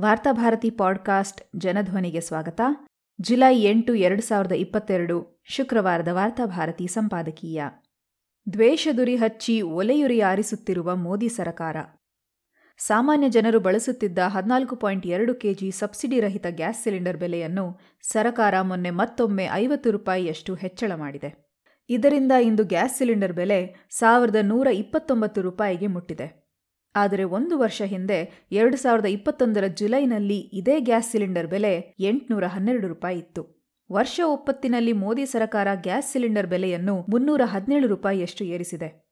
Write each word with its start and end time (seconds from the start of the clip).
Varthabharati 0.00 0.70
podcast 0.70 1.42
ಜನಧ್ವನಿಗೆ 1.56 2.20
ಸ್ವಾಗತ. 2.20 2.60
July 3.20 3.62
ಎಂಟು, 3.62 3.94
ಎರಡು 3.94 4.22
ಸಾವಿರದ 4.22 4.52
ಇಪ್ಪತ್ತೆರಡು, 4.52 5.42
ಶುಕ್ರವಾರದ 5.44 6.08
ವಾರ್ತಾಭಾರತಿ 6.12 6.86
ಸಂಪಾದಕೀಯ. 6.86 7.62
ದ್ವೇಷದುರಿ 8.52 9.16
ಹಚ್ಚಿ 9.16 9.62
ಒಲೆಯುರಿ 9.62 10.20
ಆರಿಸುತ್ತಿರುವ 10.20 10.96
ಮೋದಿ 10.96 11.28
ಸರಕಾರ. 11.28 11.76
ಸಾಮಾನ್ಯ 12.78 13.28
ಜನರು 13.28 13.60
ಬಳಸುತ್ತಿದ್ದ 13.60 14.18
ಹದಿನಾಲ್ಕು 14.18 14.76
ಪಾಯಿಂಟ್ 14.76 15.06
ಎರಡು 15.06 15.34
ಕೆಜಿ 15.34 15.70
ಸಬ್ಸಿಡಿ 15.70 16.20
ರಹಿತ 16.20 16.46
ಗ್ಯಾಸ್ 16.50 16.82
ಸಿಲಿಂಡರ್ 16.82 17.16
ಬೆಲೆಯನ್ನು 17.16 17.78
ಸರಕಾರ 18.02 18.60
ಮೊನ್ನೆ 18.60 18.90
ಮತ್ತೊಮ್ಮೆ 18.90 19.48
ಐವತ್ತು 19.52 19.90
ರೂಪಾಯಿಯಷ್ಟು 19.90 20.54
ಹೆಚ್ಚಳ 20.54 20.92
ಮಾಡಿದೆ. 20.94 21.50
ಇದರಿಂದ 21.88 22.32
ಇಂದು 22.32 22.64
ಗ್ಯಾಸ್ 22.64 22.96
ಸಿಲಿಂಡರ್ 22.96 23.32
ಬೆಲೆ 23.32 23.86
ಸಾವಿರದ 23.90 24.36
ನೂರ 24.42 24.66
ಇಪ್ಪತ್ತೊಂಬತ್ತು 24.66 25.40
ರೂಪಾಯಿಗೆ 25.40 25.86
ಮುಟ್ಟಿದೆ. 25.86 26.47
ಆದರೆ 26.94 27.24
ಒಂದು 27.24 27.58
ವರ್ಷ 27.58 27.82
ಹಿಂದೆ 27.82 28.48
ಎರಡು 28.52 28.76
ಸಾವಿರದ 28.76 29.04
ಇಪ್ಪತ್ತೊಂದರ 29.04 29.66
ಜುಲೈನಲ್ಲಿ 29.66 30.38
ಇದೇ 30.38 30.80
ಗ್ಯಾಸ್ 30.80 31.10
ಸಿಲಿಂಡರ್ 31.10 31.46
ಬೆಲೆ 31.46 31.96
ಎಂಟುನೂರ 32.00 32.44
ಹನ್ನೆರಡು 32.44 32.88
ರೂಪಾಯಿ 32.88 33.18
ಇತ್ತು. 33.18 33.68
ವರ್ಷ 33.90 34.20
ಒಪ್ಪತ್ತಿನಲ್ಲಿ 34.26 34.92
ಮೋದಿ 34.92 35.26
ಸರಕಾರ 35.26 35.68
ಗ್ಯಾಸ್ 35.74 36.12
ಸಿಲಿಂಡರ್ 36.12 36.46
ಬೆಲೆಯನ್ನು 36.46 37.06
ಮುನ್ನೂರ 37.10 37.40
ಹದಿನೇಳು 37.44 37.86
ರೂಪಾಯಿಯಷ್ಟು 37.86 38.44
ಏರಿಸಿದೆ. 38.44 39.08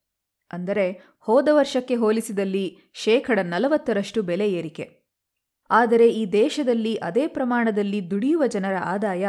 ಅಂದರೆ 0.51 1.15
ಹೋದ 1.19 1.47
ವರ್ಷಕ್ಕೆ 1.51 1.95
ಹೋಲಿಸಿದಲ್ಲಿ 1.95 2.77
ಶೇಕಡ 2.93 3.39
ನಲವತ್ತರಷ್ಟು 3.39 4.23
ಬೆಲೆ 4.23 4.51
ಏರಿಕೆ. 4.51 5.13
ಆದರೆ 5.69 6.09
ಈ 6.09 6.25
ದೇಶದಲ್ಲಿ 6.25 6.95
ಅದೇ 6.95 7.27
ಪ್ರಮಾಣದಲ್ಲಿ 7.27 8.11
ದುಡಿಯುವ 8.11 8.45
ಜನರ 8.45 8.75
ಆದಾಯ 8.83 9.27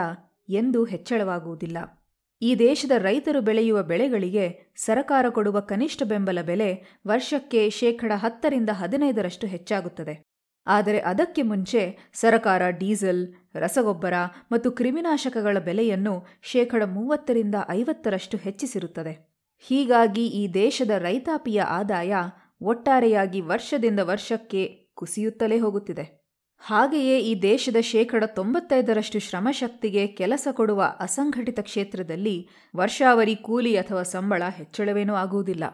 ಎಂದೂ 0.48 0.84
ಹೆಚ್ಚಳವಾಗುವುದಿಲ್ಲ. 0.84 1.97
ಈ 2.42 2.54
ದೇಶದ 2.54 2.90
ರೈತರು 2.98 3.40
ಬೆಳೆಯುವ 3.40 3.82
ಬೆಳೆಗಳಿಗೆ 3.82 4.74
ಸರಕಾರ 4.76 5.26
ಕೊಡುವ 5.30 5.60
ಕನಿಷ್ಠ 5.60 6.02
ಬೆಂಬಲ 6.02 6.38
ಬೆಲೆ 6.42 6.82
ವರ್ಷಕ್ಕೆ 7.06 7.70
ಶೇಕಡ 7.70 8.12
ಹತ್ತರಿಂದ 8.14 8.70
ಹದಿನೈದರಷ್ಟು 8.72 9.46
ಹೆಚ್ಚಾಗುತ್ತದೆ. 9.46 10.22
ಆದರೆ 10.66 10.98
ಅದಕ್ಕೆ 10.98 11.42
ಮುಂಚೆ 11.42 12.10
ಸರಕಾರ 12.12 12.70
ಡೀಸೆಲ್, 12.70 13.34
ರಸಗೊಬ್ಬರ 13.54 14.12
ಮತ್ತು 14.52 14.70
ಕ್ರಿಮಿನಾಶಕಗಳ 14.70 15.58
ಬೆಲೆಯನ್ನು 15.58 16.26
ಶೇಕಡ 16.42 16.82
ಮೂವತ್ತರಿಂದ 16.82 17.54
ಐವತ್ತರಷ್ಟು 17.68 18.36
ಹೆಚ್ಚಿಸಿರುತ್ತದೆ. 18.36 19.28
ಹೀಗಾಗಿ 19.58 20.26
ಈ 20.26 20.54
ದೇಶದ 20.54 20.90
ರೈತಾಪಿಯ 20.90 21.60
ಆದಾಯ 21.60 22.14
ಒಟ್ಟಾರೆಯಾಗಿ 22.62 23.40
ವರ್ಷದಿಂದ 23.40 24.00
ವರ್ಷಕ್ಕೆ 24.02 24.90
ಕುಸಿಯುತ್ತಲೇ 24.94 25.58
ಹೋಗುತ್ತಿದೆ. 25.58 26.17
ಹಾಗೆಯೇ 26.58 27.18
ಈ 27.18 27.42
ದೇಶದ 27.42 27.76
ಶೇಕಡ 27.80 28.24
ತೊಂಬತ್ತೈದರಷ್ಟು 28.24 29.18
ಶ್ರಮಶಕ್ತಿಗೆ 29.18 30.06
ಕೆಲಸ 30.06 30.48
ಕೊಡುವ 30.52 30.84
ಅಸಂಘಟಿತ 31.00 31.60
ಕ್ಷೇತ್ರದಲ್ಲಿ 31.60 32.48
ವರ್ಷಾವರಿ 32.76 33.36
ಕೂಲಿ 33.36 33.76
ಅಥವಾ 33.76 34.02
ಸಂಬಳ 34.02 34.42
ಹೆಚ್ಚಳವೇನೂ 34.56 35.14
ಆಗುವುದಿಲ್ಲ. 35.14 35.64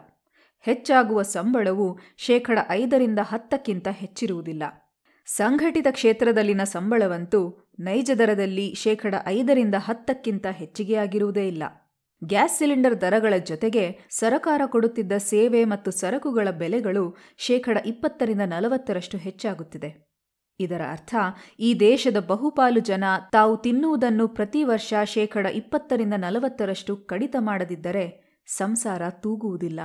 ಹೆಚ್ಚಾಗುವ 0.59 1.21
ಸಂಬಳವು 1.21 1.99
ಶೇಕಡ 2.17 2.59
ಐದರಿಂದ 2.69 3.19
ಹತ್ತಕ್ಕಿಂತ 3.21 3.87
ಹೆಚ್ಚಿರುವುದಿಲ್ಲ. 3.91 4.63
ಸಂಘಟಿತ 5.25 5.87
ಕ್ಷೇತ್ರದಲ್ಲಿನ 5.91 6.63
ಸಂಬಳವಂತೂ 6.63 7.69
ನೈಜ 7.79 8.11
ದರದಲ್ಲಿ 8.17 8.73
ಶೇಕಡ 8.73 9.15
ಐದರಿಂದ 9.25 9.75
ಹತ್ತಕ್ಕಿಂತ 9.77 10.45
ಹೆಚ್ಚಿಗೆಯಾಗಿರುವುದೇ 10.47 11.47
ಇಲ್ಲ. 11.47 11.63
ಗ್ಯಾಸ್ 12.23 12.57
ಸಿಲಿಂಡರ್ 12.57 13.01
ದರಗಳ 13.01 13.33
ಜೊತೆಗೆ 13.37 13.99
ಸರಕಾರ 14.09 14.61
ಕೊಡುತ್ತಿದ್ದ 14.65 15.11
ಸೇವೆ 15.17 15.65
ಮತ್ತು 15.65 15.91
ಸರಕುಗಳ 15.91 16.49
ಬೆಲೆಗಳು 16.49 17.17
ಶೇಕಡ 17.37 17.77
ಇಪ್ಪತ್ತರಿಂದ 17.85 18.41
ನಲವತ್ತರಷ್ಟು 18.41 19.17
ಹೆಚ್ಚಾಗುತ್ತಿದೆ. 19.17 20.04
ಇದರ 20.59 20.81
ಅರ್ಥ, 20.91 21.15
ಈ 21.59 21.73
ದೇಶದ 21.79 22.19
ಬಹುಪಾಲು 22.19 22.79
ಜನ 22.79 23.03
ತಾವು 23.31 23.57
ತಿನ್ನುವುದನ್ನು 23.57 24.27
ಪ್ರತಿ 24.27 24.63
ವರ್ಷ 24.63 24.93
ಶೇಕಡ 25.05 25.45
ಇಪ್ಪತ್ತರಿಂದ 25.45 26.13
ನಲವತ್ತರಷ್ಟು 26.17 26.97
ಕಡಿತ 26.97 27.35
ಮಾಡದಿದ್ದರೆ 27.39 28.05
ಸಂಸಾರ 28.47 29.01
ತೂಗುವುದಿಲ್ಲ. 29.09 29.79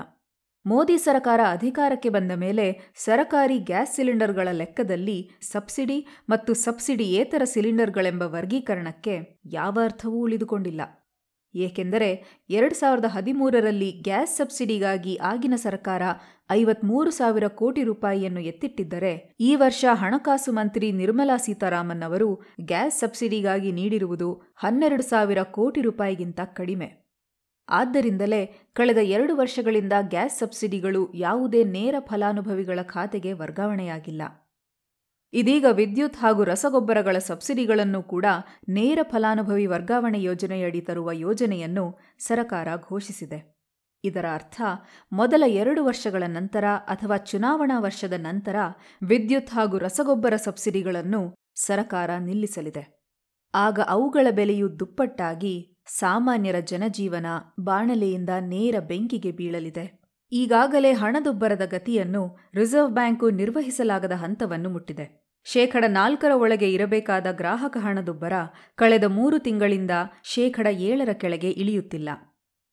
ಮೋದಿ 0.66 0.98
ಸರಕಾರ 0.98 1.40
ಅಧಿಕಾರಕ್ಕೆ 1.50 2.08
ಬಂದ 2.08 2.32
ಮೇಲೆ 2.32 2.92
ಸರಕಾರಿ 2.94 3.58
ಗ್ಯಾಸ್ 3.58 3.94
ಸಿಲಿಂಡರ್ಗಳ 3.96 4.48
ಲೆಕ್ಕದಲ್ಲಿ 4.52 5.30
ಸಬ್ಸಿಡಿ 5.52 6.06
ಮತ್ತು 6.28 6.54
ಸಬ್ಸಿಡಿಯೇತರ 6.54 7.42
ಸಿಲಿಂಡರ್ಗಳೆಂಬ 7.44 8.22
ವರ್ಗೀಕರಣಕ್ಕೆ 8.22 9.44
ಯಾವ 9.52 9.78
ಅರ್ಥವೂ 9.84 10.18
ಉಳಿದುಕೊಂಡಿಲ್ಲ. 10.20 10.99
ಏಕೆಂದರೆ 11.54 12.24
ಎರಡು 12.50 12.74
ಸಾವಿರದ 12.74 13.04
ಹದಿಮೂರರಲ್ಲಿ 13.04 13.92
ಗ್ಯಾಸ್ 13.92 14.36
ಸಬ್ಸಿಡಿಗಾಗಿ 14.36 15.16
ಆಗಿನ 15.16 15.54
ಸರ್ಕಾರ 15.56 16.02
ಐವತ್ಮೂರು 16.50 17.10
ಸಾವಿರ 17.10 17.48
ಕೋಟಿ 17.48 17.82
ರೂಪಾಯಿಯನ್ನು 17.82 18.40
ಎತ್ತಿಟ್ಟಿದ್ದರೆ, 18.40 19.36
ಈ 19.40 19.56
ವರ್ಷ 19.56 19.84
ಹಣಕಾಸು 19.92 20.52
ಮಂತ್ರಿ 20.52 20.92
ನಿರ್ಮಲಾ 20.92 21.36
ಸೀತಾರಾಮನ್ 21.36 22.02
ಅವರು 22.02 22.40
ಗ್ಯಾಸ್ 22.60 23.00
ಸಬ್ಸಿಡಿಗಾಗಿ 23.00 23.72
ನೀಡಿರುವುದು 23.72 24.42
ಹನ್ನೆರಡು 24.56 25.02
ಸಾವಿರ 25.02 25.42
ಕೋಟಿ 25.42 25.80
ರೂಪಾಯಿಗಿಂತ 25.80 26.40
ಕಡಿಮೆ. 26.40 27.10
ಆದ್ದರಿಂದಲೇ 27.68 28.70
ಕಳೆದ 28.72 28.98
ಎರಡು 28.98 29.36
ವರ್ಷಗಳಿಂದ 29.36 29.92
ಗ್ಯಾಸ್ 30.08 30.38
ಸಬ್ಸಿಡಿಗಳು 30.38 31.12
ಯಾವುದೇ 31.14 31.64
ನೇರ 31.64 31.94
ಫಲಾನುಭವಿಗಳ 32.00 32.80
ಖಾತೆಗೆ 32.82 33.32
ವರ್ಗಾವಣೆಯಾಗಿಲ್ಲ. 33.32 34.22
ಇದೀಗ 35.32 35.66
ವಿದ್ಯುತ್ 35.70 36.16
ಹಾಗೂ 36.16 36.44
ರಸಗೊಬ್ಬರಗಳ 36.44 37.18
ಸಬ್ಸಿಡಿಗಳನ್ನು 37.18 38.02
ಕೂಡ 38.02 38.24
ನೇರ 38.68 38.98
ಫಲಾನುಭವಿ 39.02 39.66
ವರ್ಗಾವಣೆ 39.66 40.22
ಯೋಜನೆಯಡಿ 40.22 40.80
ತರುವ 40.80 41.12
ಯೋಜನೆಯನ್ನು 41.12 41.98
ಸರಕಾರ 42.18 42.68
ಘೋಷಿಸಿದೆ. 42.88 43.60
ಇದರ 44.04 44.26
ಅರ್ಥ, 44.34 44.62
ಮೊದಲ 45.12 45.44
ಎರಡು 45.46 45.84
ವರ್ಷಗಳ 45.84 46.22
ನಂತರ 46.26 46.64
ಅಥವಾ 46.64 47.16
ಚುನಾವಣಾ 47.16 47.80
ವರ್ಷದ 47.80 48.12
ನಂತರ 48.12 48.56
ವಿದ್ಯುತ್ 49.02 49.50
ಹಾಗೂ 49.50 49.78
ರಸಗೊಬ್ಬರ 49.78 50.36
ಸಬ್ಸಿಡಿಗಳನ್ನು 50.36 51.34
ಸರಕಾರ 51.54 52.10
ನಿಲ್ಲಿಸಲಿದೆ. 52.18 53.00
ಆಗ 53.54 53.80
ಅವುಗಳ 53.86 54.26
ಬೆಲೆಯು 54.30 54.78
ದುಪ್ಪಟ್ಟಾಗಿ 54.78 55.76
ಸಾಮಾನ್ಯರ 55.86 56.60
ಜನಜೀವನ 56.60 57.26
ಬಾಣಲೆಯಿಂದ 57.60 58.30
ನೇರ 58.40 58.74
ಬೆಂಕಿಗೆ 58.80 59.32
ಬೀಳಲಿದೆ. 59.32 59.99
ಈಗಾಗಲೇ 60.32 60.92
ಹಣದುಬ್ಬರದ 60.92 61.62
ಗತಿಯನ್ನು 61.64 62.38
ರಿಸರ್ವ್ 62.54 62.90
ಬ್ಯಾಂಕು 62.90 63.30
ನಿರ್ವಹಿಸಲಾಗದ 63.30 64.12
ಹಂತವನ್ನು 64.12 64.70
ಮುಟ್ಟಿದೆ. 64.70 65.30
ಶೇಕಡ 65.44 65.84
ನಾಲ್ಕರ 65.88 66.30
ಒಳಗೆ 66.34 66.72
ಇರಬೇಕಾದ 66.72 67.26
ಗ್ರಾಹಕ 67.30 67.76
ಹಣದುಬ್ಬರ 67.80 68.32
ಕಳೆದ 68.74 69.04
ಮೂರು 69.04 69.38
ತಿಂಗಳಿಂದ 69.38 69.90
ಶೇಕಡ 70.24 70.66
ಏಳರ 70.66 71.12
ಕೆಳಗೆ 71.12 71.50
ಇಳಿಯುತ್ತಿಲ್ಲ. 71.50 72.08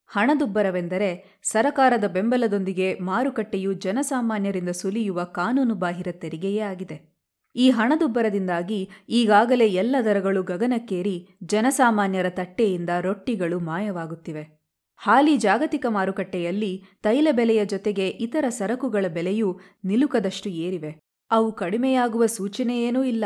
ಹಣದುಬ್ಬರವೆಂದರೆ 0.08 1.40
ಸರಕಾರದ 1.44 2.04
ಬೆಂಬಲದೊಂದಿಗೆ 2.08 2.94
ಮಾರುಕಟ್ಟೆಯು 2.94 3.74
ಜನಸಾಮಾನ್ಯರಿಂದ 3.74 4.70
ಸುಲಿಯುವ 4.70 5.24
ಕಾನೂನುಬಾಹಿರ 5.24 6.08
ತೆರಿಗೆಯೇ 6.12 6.60
ಆಗಿದೆ. 6.60 7.18
ಈ 7.56 7.70
ಹಣದುಬ್ಬರದಿಂದಾಗಿ 7.70 8.90
ಈಗಾಗಲೇ 9.10 9.68
ಎಲ್ಲ 9.68 9.96
ದರಗಳು 10.06 10.44
ಗಗನಕ್ಕೇರಿ 10.44 11.28
ಜನಸಾಮಾನ್ಯರ 11.44 12.30
ತಟ್ಟೆಯಿಂದ 12.30 12.90
ರೊಟ್ಟಿಗಳು 13.02 13.60
ಮಾಯವಾಗುತ್ತಿವೆ. 13.60 14.57
ಹಾಲಿ 15.00 15.38
ಜಾಗತಿಕ 15.38 15.86
ಮಾರುಕಟ್ಟೆಯಲ್ಲಿ 15.90 16.84
ತೈಲ 17.04 17.28
ಬೆಲೆಯ 17.32 17.66
ಜೊತೆಗೆ 17.66 18.08
ಇತರ 18.08 18.46
ಸರಕುಗಳ 18.50 19.06
ಬೆಲೆಯೂ 19.08 19.60
ನಿಲುಕದಷ್ಟು 19.86 20.50
ಏರಿವೆ. 20.50 21.00
ಅವು 21.32 21.52
ಕಡಿಮೆಯಾಗುವ 21.52 22.26
ಸೂಚನೆಯೇನೂ 22.26 23.04
ಇಲ್ಲ. 23.04 23.26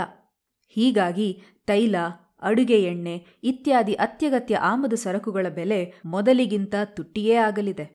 ಹೀಗಾಗಿ 0.70 1.42
ತೈಲ, 1.66 1.96
ಅಡುಗೆ 2.42 2.84
ಎಣ್ಣೆ 2.84 3.26
ಇತ್ಯಾದಿ 3.44 3.94
ಅತ್ಯಗತ್ಯ 3.94 4.56
ಆಮದು 4.56 4.96
ಸರಕುಗಳ 4.96 5.48
ಬೆಲೆ 5.50 5.94
ಮೊದಲಿಗಿಂತ 6.06 6.76
ತುಟ್ಟಿಯೇ 6.86 7.34
ಆಗಲಿದೆ. 7.34 7.94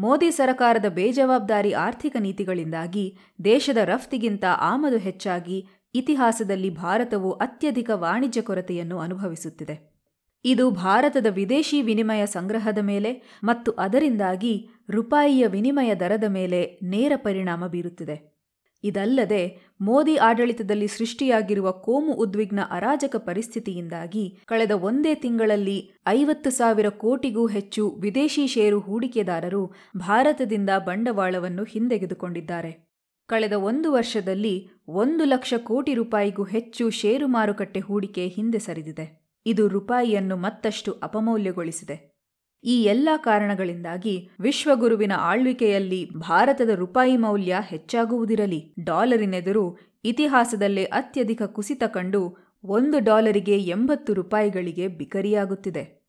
ಮೋದಿ 0.00 0.30
ಸರಕಾರದ 0.30 0.84
ಬೇಜವಾಬ್ದಾರಿ 0.84 1.72
ಆರ್ಥಿಕ 1.72 2.16
ನೀತಿಗಳಿಂದಾಗಿ 2.20 3.18
ದೇಶದ 3.44 3.76
ರಫ್ತಿಗಿಂತ 3.76 4.44
ಆಮದು 4.58 4.98
ಹೆಚ್ಚಾಗಿ 4.98 5.66
ಇತಿಹಾಸದಲ್ಲಿ 5.94 6.70
ಭಾರತವು 6.70 7.32
ಅತ್ಯಧಿಕ 7.32 7.90
ವಾಣಿಜ್ಯ 7.94 8.42
ಕೊರತೆಯನ್ನು 8.42 8.98
ಅನುಭವಿಸುತ್ತಿದೆ. 8.98 9.97
ಇದು 10.44 10.70
ಭಾರತದ 10.70 11.26
ವಿದೇಶಿ 11.30 11.82
ವಿನಿಮಯ 11.82 12.26
ಸಂಗ್ರಹದ 12.26 12.78
ಮೇಲೆ 12.78 13.40
ಮತ್ತು 13.44 13.72
ಅದರಿಂದಾಗಿ 13.72 14.68
ರೂಪಾಯಿಯ 14.90 15.46
ವಿನಿಮಯ 15.46 15.94
ದರದ 15.94 16.24
ಮೇಲೆ 16.28 16.78
ನೇರ 16.82 17.12
ಪರಿಣಾಮ 17.16 17.66
ಬೀರುತ್ತಿದೆ. 17.66 18.38
ಇದಲ್ಲದೆ, 18.84 19.58
ಮೋದಿ 19.80 20.16
ಆಡಳಿತದಲ್ಲಿ 20.16 20.86
ಸೃಷ್ಟಿಯಾಗಿರುವ 20.86 21.70
ಕೋಮು 21.70 22.12
ಉದ್ವಿಗ್ನ 22.12 22.60
ಅರಾಜಕ 22.70 23.16
ಪರಿಸ್ಥಿತಿಯಿಂದಾಗಿ 23.16 24.38
ಕಳೆದ 24.46 24.70
ಒಂದೇ 24.70 25.14
ತಿಂಗಳಲ್ಲಿ 25.14 25.90
ಐವತ್ತು 26.08 26.50
ಸಾವಿರ 26.50 26.88
ಕೋಟಿಗೂ 26.88 27.46
ಹೆಚ್ಚು 27.46 27.90
ವಿದೇಶಿ 27.90 28.46
ಷೇರು 28.46 28.80
ಹೂಡಿಕೆದಾರರು 28.80 29.72
ಭಾರತದಿಂದ 29.96 30.70
ಬಂಡವಾಳವನ್ನು 30.86 31.64
ಹಿಂದೆಗೆದುಕೊಂಡಿದ್ದಾರೆ. 31.64 32.88
ಕಳೆದ 33.26 33.52
ಒಂದು 33.52 33.92
ವರ್ಷದಲ್ಲಿ 33.92 34.68
ಒಂದು 34.88 35.24
ಲಕ್ಷ 35.24 35.54
ಕೋಟಿ 35.58 35.94
ರೂಪಾಯಿಗೂ 35.94 36.44
ಹೆಚ್ಚು 36.44 36.90
ಷೇರು 36.90 37.28
ಮಾರುಕಟ್ಟೆ 37.28 37.80
ಹೂಡಿಕೆ 37.80 38.26
ಹಿಂದೆ 38.26 38.58
ಸರಿದಿದೆ. 38.58 39.27
ಇದು 39.46 39.68
ರೂಪಾಯಿಯನ್ನು 39.68 40.36
ಮತ್ತಷ್ಟು 40.36 40.92
ಅಪಮೌಲ್ಯಗೊಳಿಸಿದೆ. 40.92 42.18
ಈ 42.64 42.82
ಎಲ್ಲ 42.82 43.08
ಕಾರಣಗಳಿಂದಾಗಿ 43.16 44.28
ವಿಶ್ವಗುರುವಿನ 44.40 45.12
ಆಳ್ವಿಕೆಯಲ್ಲಿ 45.16 46.10
ಭಾರತದ 46.14 46.68
ರೂಪಾಯಿ 46.68 47.16
ಮೌಲ್ಯ 47.16 47.56
ಹೆಚ್ಚಾಗುವುದಿರಲಿ. 47.60 48.74
ಡಾಲರಿನೆದುರು 48.84 49.78
ಇತಿಹಾಸದಲ್ಲೇ 50.04 50.84
ಅತ್ಯಧಿಕ 50.84 51.42
ಕುಸಿತ 51.42 51.82
ಕಂಡು 51.86 52.36
ಒಂದು 52.64 53.04
ಡಾಲರಿಗೆ 53.04 53.58
ಎಂಬತ್ತು 53.58 54.14
ರೂಪಾಯಿಗಳಿಗೆ 54.14 54.88
ಬಿಕರಿಯಾಗುತ್ತಿದೆ. 54.88 56.02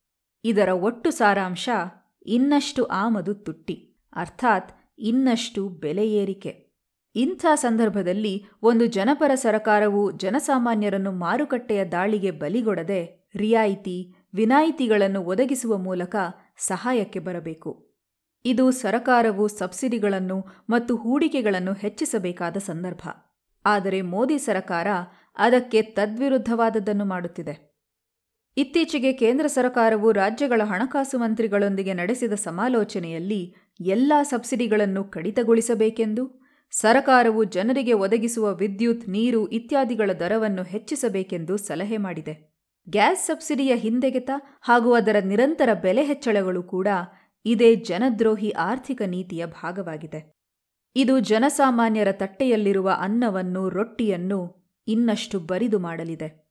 ಇದರ 0.43 0.69
ಒಟ್ಟು 0.69 1.11
ಸಾರಾಂಶ 1.11 1.69
ಇನ್ನಷ್ಟು 2.25 2.83
ಆಮದು 2.83 3.33
ತುಟ್ಟಿ, 3.33 4.01
ಅರ್ಥಾತ್ 4.13 4.71
ಇನ್ನಷ್ಟು 4.99 5.69
ಬೆಲೆ 5.69 6.09
ಏರಿಕೆ. 6.09 6.69
ಇಂಥ 7.15 7.45
ಸಂದರ್ಭದಲ್ಲಿ 7.55 8.45
ಒಂದು 8.63 8.85
ಜನಪರ 8.85 9.31
ಸರಕಾರವು 9.35 10.11
ಜನಸಾಮಾನ್ಯರನ್ನು 10.11 11.11
ಮಾರುಕಟ್ಟೆಯ 11.11 11.85
ದಾಳಿಗೆ 11.85 12.31
ಬಲಿಗೊಡದೆ 12.31 13.18
ರಿಯಾಯಿತಿ, 13.35 14.15
ವಿನಾಯಿತಿಗಳನ್ನು 14.33 15.21
ಒದಗಿಸುವ 15.21 15.77
ಮೂಲಕ 15.77 16.15
ಸಹಾಯಕ್ಕೆ 16.57 17.19
ಬರಬೇಕು. 17.19 17.89
ಇದು 18.45 18.71
ಸರಕಾರವು 18.71 19.47
ಸಬ್ಸಿಡಿಗಳನ್ನು 19.47 20.45
ಮತ್ತು 20.69 20.95
ಹೂಡಿಕೆಗಳನ್ನು 20.95 21.73
ಹೆಚ್ಚಿಸಬೇಕಾದ 21.73 22.57
ಸಂದರ್ಭ. 22.57 23.07
ಆದರೆ 23.65 24.01
ಮೋದಿ 24.01 24.37
ಸರಕಾರ 24.37 24.87
ಅದಕ್ಕೆ 25.37 25.81
ತದ್ವಿರುದ್ಧವಾದದ್ದನ್ನು 25.81 27.05
ಮಾಡುತ್ತಿದೆ. 27.05 27.69
ಇತ್ತೀಚೆಗೆ 28.57 29.13
ಕೇಂದ್ರ 29.13 29.47
ಸರಕಾರವು 29.47 30.11
ರಾಜ್ಯಗಳ 30.11 30.61
ಹಣಕಾಸು 30.63 31.17
ಮಂತ್ರಿಗಳೊಂದಿಗೆ 31.17 31.93
ನಡೆಸಿದ 31.93 32.33
ಸಮಾಲೋಚನೆಯಲ್ಲಿ 32.33 33.55
ಎಲ್ಲ 33.81 34.13
ಸಬ್ಸಿಡಿಗಳನ್ನು 34.21 35.03
ಕಡಿತಗೊಳಿಸಬೇಕೆಂದು, 35.03 36.47
ಸರಕಾರವು 36.71 37.43
ಜನರಿಗೆ 37.43 37.93
ಒದಗಿಸುವ 37.93 38.53
ವಿದ್ಯುತ್, 38.53 39.09
ನೀರು 39.09 39.47
ಇತ್ಯಾದಿಗಳ 39.47 40.11
ದರವನ್ನು 40.11 40.63
ಹೆಚ್ಚಿಸಬೇಕೆಂದು 40.63 41.57
ಸಲಹೆ 41.57 41.97
ಮಾಡಿದೆ. 41.97 42.48
ಗ್ಯಾಸ್ 42.89 43.25
ಸಬ್ಸಿಡಿಯ 43.25 43.75
ಹಿಂದೆಗೆತ 43.75 44.29
ಹಾಗೂ 44.61 44.93
ಅದರ 44.93 45.15
ನಿರಂತರ 45.19 45.69
ಬೆಲೆ 45.73 46.03
ಹೆಚ್ಚಳಗಳು 46.03 46.63
ಕೂಡ 46.63 46.87
ಇದೇ 47.45 47.75
ಜನದ್ರೋಹಿ 47.75 48.49
ಆರ್ಥಿಕ 48.49 49.01
ನೀತಿಯ 49.01 49.45
ಭಾಗವಾಗಿದೆ. 49.45 50.35
ಇದು 50.95 51.19
ಜನಸಾಮಾನ್ಯರ 51.19 52.07
ತಟ್ಟೆಯಲ್ಲಿರುವ 52.11 52.91
ಅನ್ನವನ್ನು, 52.99 53.69
ರೊಟ್ಟಿಯನ್ನು 53.69 54.71
ಇನ್ನಷ್ಟು 54.87 55.39
ಬರಿದು 55.39 55.79
ಮಾಡಲಿದೆ. 55.79 56.49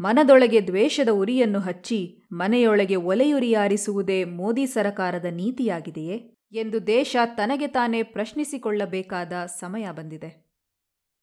ಮನದೊಳಗೆ 0.00 0.66
ದ್ವೇಷದ 0.66 1.08
ಉರಿಯನ್ನು 1.08 1.60
ಹಚ್ಚಿ 1.60 2.28
ಮನೆಯೊಳಗೆ 2.32 2.96
ಒಲೆಯುರಿಯಾರಿಸುವುದೇ 2.96 4.24
ಮೋದಿ 4.24 4.66
ಸರಕಾರದ 4.66 5.24
ನೀತಿಯಾಗಿದೆಯೇ 5.24 6.36
ಎಂದು 6.52 6.86
ದೇಶ 6.86 7.16
ತನಗೆ 7.34 7.66
ತಾನೇ 7.66 8.02
ಪ್ರಶ್ನಿಸಿಕೊಳ್ಳಬೇಕಾದ 8.02 9.32
ಸಮಯ 9.46 9.88
ಬಂದಿದೆ. 9.90 10.47